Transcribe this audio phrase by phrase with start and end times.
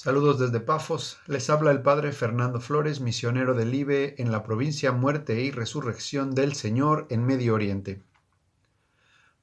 [0.00, 4.92] Saludos desde Pafos, les habla el Padre Fernando Flores, misionero del IBE en la provincia
[4.92, 8.04] Muerte y Resurrección del Señor en Medio Oriente.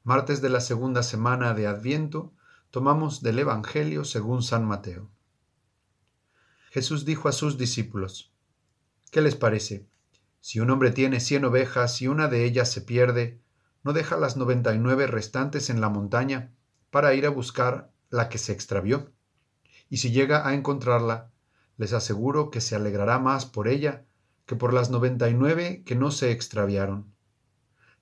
[0.05, 2.31] Martes de la segunda semana de Adviento,
[2.71, 5.09] tomamos del Evangelio según San Mateo.
[6.71, 8.31] Jesús dijo a sus discípulos,
[9.11, 9.85] ¿qué les parece?
[10.39, 13.41] Si un hombre tiene cien ovejas y una de ellas se pierde,
[13.83, 16.53] ¿no deja las noventa y nueve restantes en la montaña
[16.91, 19.11] para ir a buscar la que se extravió?
[19.89, 21.31] Y si llega a encontrarla,
[21.77, 24.05] les aseguro que se alegrará más por ella
[24.45, 27.13] que por las noventa y nueve que no se extraviaron.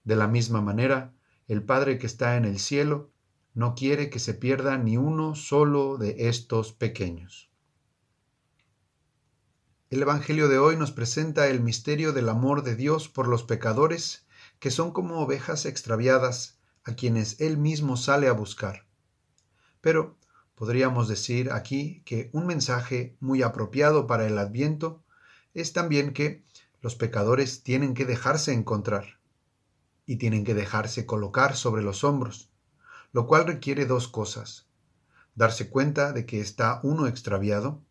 [0.03, 1.13] De la misma manera,
[1.47, 3.11] el Padre que está en el cielo
[3.53, 7.49] no quiere que se pierda ni uno solo de estos pequeños.
[9.89, 14.25] El Evangelio de hoy nos presenta el misterio del amor de Dios por los pecadores,
[14.59, 18.87] que son como ovejas extraviadas a quienes Él mismo sale a buscar.
[19.81, 20.17] Pero
[20.55, 25.03] Podríamos decir aquí que un mensaje muy apropiado para el adviento
[25.53, 26.43] es también que
[26.81, 29.19] los pecadores tienen que dejarse encontrar
[30.05, 32.49] y tienen que dejarse colocar sobre los hombros,
[33.13, 34.67] lo cual requiere dos cosas,
[35.35, 37.81] darse cuenta de que está uno extraviado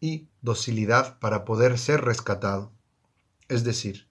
[0.00, 2.72] y docilidad para poder ser rescatado.
[3.48, 4.08] Es decir,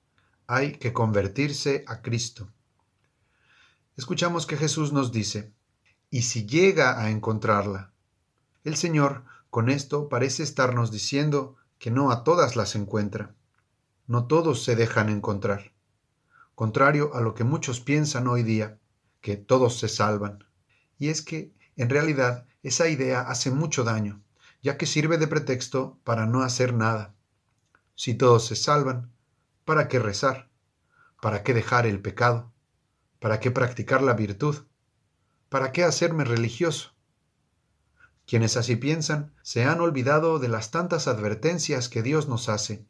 [0.48, 2.52] hay que convertirse a Cristo.
[3.98, 5.54] Escuchamos que Jesús nos dice,
[6.12, 7.94] y si llega a encontrarla,
[8.66, 13.34] el Señor con esto parece estarnos diciendo que no a todas las encuentra.
[14.08, 15.72] No todos se dejan encontrar.
[16.54, 18.78] Contrario a lo que muchos piensan hoy día,
[19.22, 20.44] que todos se salvan.
[21.00, 24.22] Y es que, en realidad, esa idea hace mucho daño,
[24.62, 27.16] ya que sirve de pretexto para no hacer nada.
[27.96, 29.14] Si todos se salvan,
[29.64, 30.50] ¿para qué rezar?
[31.22, 32.52] ¿Para qué dejar el pecado?
[33.20, 34.58] ¿Para qué practicar la virtud?
[35.52, 36.94] ¿Para qué hacerme religioso?
[38.26, 42.86] Quienes así piensan se han olvidado de las tantas advertencias que Dios nos hace.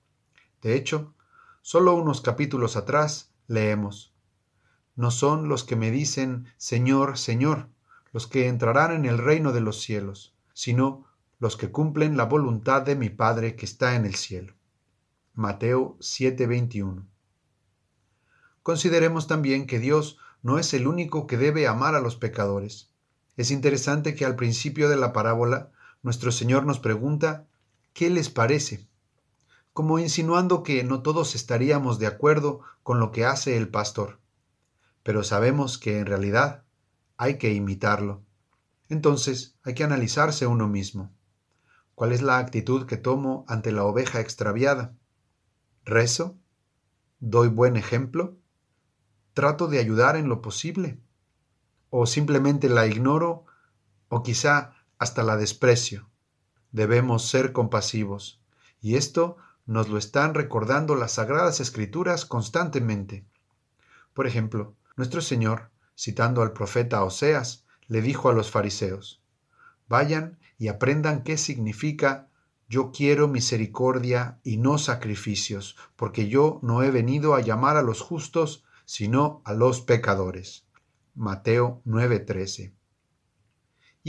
[0.61, 1.15] De hecho,
[1.63, 4.13] solo unos capítulos atrás leemos,
[4.95, 7.67] No son los que me dicen Señor, Señor,
[8.13, 11.07] los que entrarán en el reino de los cielos, sino
[11.39, 14.53] los que cumplen la voluntad de mi Padre que está en el cielo.
[15.33, 17.07] Mateo 7:21.
[18.61, 22.89] Consideremos también que Dios no es el único que debe amar a los pecadores.
[23.37, 25.71] Es interesante que al principio de la parábola
[26.03, 27.47] nuestro Señor nos pregunta,
[27.93, 28.87] ¿qué les parece?
[29.73, 34.19] como insinuando que no todos estaríamos de acuerdo con lo que hace el pastor,
[35.03, 36.63] pero sabemos que en realidad
[37.17, 38.21] hay que imitarlo.
[38.89, 41.11] Entonces hay que analizarse uno mismo.
[41.95, 44.93] ¿Cuál es la actitud que tomo ante la oveja extraviada?
[45.85, 46.35] ¿Rezo?
[47.19, 48.35] ¿Doy buen ejemplo?
[49.33, 50.99] ¿Trato de ayudar en lo posible?
[51.91, 53.45] o simplemente la ignoro
[54.07, 56.09] o quizá hasta la desprecio.
[56.71, 58.41] Debemos ser compasivos
[58.79, 59.37] y esto
[59.67, 63.25] nos lo están recordando las sagradas escrituras constantemente.
[64.13, 69.21] Por ejemplo, nuestro Señor, citando al profeta Oseas, le dijo a los fariseos,
[69.87, 72.29] Vayan y aprendan qué significa
[72.69, 77.99] yo quiero misericordia y no sacrificios, porque yo no he venido a llamar a los
[77.99, 80.65] justos, sino a los pecadores.
[81.15, 82.73] Mateo 9:13.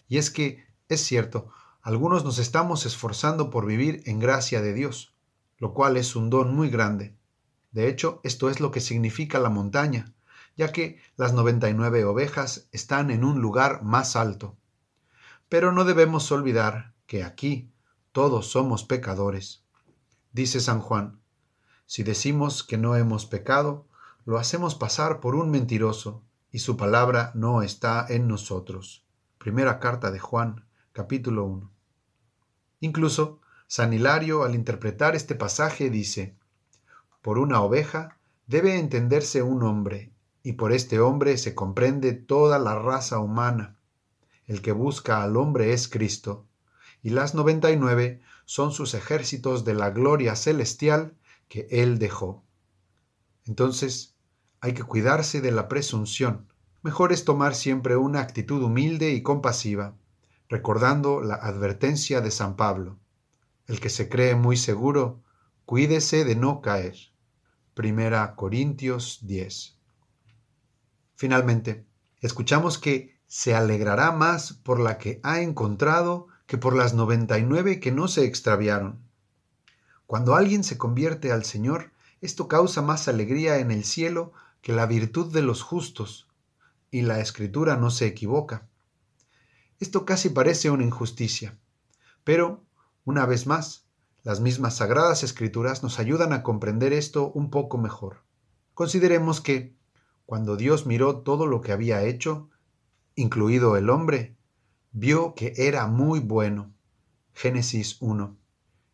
[0.08, 1.50] Y es que, es cierto,
[1.82, 5.14] algunos nos estamos esforzando por vivir en gracia de Dios,
[5.58, 7.16] lo cual es un don muy grande.
[7.72, 10.14] De hecho, esto es lo que significa la montaña,
[10.56, 14.56] ya que las 99 ovejas están en un lugar más alto.
[15.48, 17.72] Pero no debemos olvidar que aquí
[18.12, 19.64] todos somos pecadores.
[20.32, 21.20] Dice San Juan,
[21.86, 23.86] si decimos que no hemos pecado,
[24.24, 29.04] lo hacemos pasar por un mentiroso y su palabra no está en nosotros.
[29.38, 31.70] Primera carta de Juan, capítulo 1.
[32.80, 36.36] Incluso, San Hilario al interpretar este pasaje dice,
[37.20, 40.12] por una oveja debe entenderse un hombre,
[40.44, 43.78] y por este hombre se comprende toda la raza humana.
[44.46, 46.46] El que busca al hombre es Cristo,
[47.02, 51.16] y las noventa y nueve son sus ejércitos de la gloria celestial
[51.48, 52.44] que Él dejó.
[53.46, 54.11] Entonces,
[54.62, 56.46] hay que cuidarse de la presunción.
[56.82, 59.96] Mejor es tomar siempre una actitud humilde y compasiva,
[60.48, 62.96] recordando la advertencia de San Pablo.
[63.66, 65.20] El que se cree muy seguro,
[65.66, 66.94] cuídese de no caer.
[67.74, 69.76] Primera Corintios 10.
[71.16, 71.84] Finalmente,
[72.20, 77.42] escuchamos que se alegrará más por la que ha encontrado que por las noventa y
[77.42, 79.00] nueve que no se extraviaron.
[80.06, 84.32] Cuando alguien se convierte al Señor, esto causa más alegría en el cielo
[84.62, 86.28] que la virtud de los justos,
[86.90, 88.68] y la escritura no se equivoca.
[89.80, 91.58] Esto casi parece una injusticia,
[92.22, 92.64] pero
[93.04, 93.88] Una vez más,
[94.22, 98.22] las mismas sagradas escrituras nos ayudan a comprender esto un poco mejor.
[98.74, 99.74] Consideremos que,
[100.24, 102.48] cuando Dios miró todo lo que había hecho,
[103.16, 104.36] incluido el hombre,
[104.92, 106.72] vio que era muy bueno.
[107.32, 108.36] Génesis 1.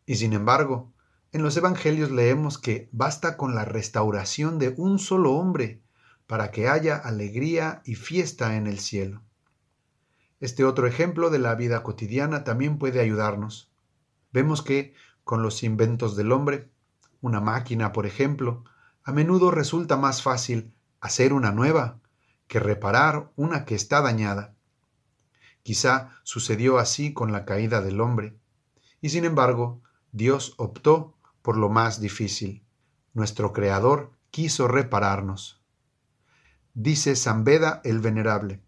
[0.06, 0.90] Y sin embargo,
[1.32, 5.82] en los Evangelios leemos que basta con la restauración de un solo hombre
[6.26, 9.22] para que haya alegría y fiesta en el cielo.
[10.40, 13.70] Este otro ejemplo de la vida cotidiana también puede ayudarnos.
[14.32, 14.94] Vemos que,
[15.24, 16.70] con los inventos del hombre,
[17.20, 18.64] una máquina, por ejemplo,
[19.04, 22.00] a menudo resulta más fácil hacer una nueva
[22.46, 24.54] que reparar una que está dañada.
[25.62, 28.38] Quizá sucedió así con la caída del hombre,
[29.00, 29.82] y sin embargo,
[30.12, 32.64] Dios optó por lo más difícil.
[33.14, 35.62] Nuestro Creador quiso repararnos.
[36.74, 38.62] Dice San Beda el Venerable,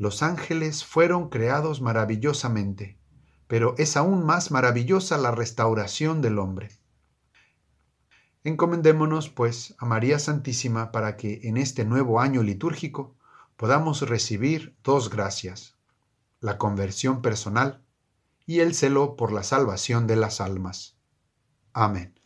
[0.00, 2.98] los ángeles fueron creados maravillosamente,
[3.46, 6.70] pero es aún más maravillosa la restauración del hombre.
[8.42, 13.14] Encomendémonos, pues, a María Santísima para que en este nuevo año litúrgico
[13.56, 15.76] podamos recibir dos gracias,
[16.40, 17.84] la conversión personal
[18.46, 20.99] y el celo por la salvación de las almas.
[21.72, 22.19] Amén.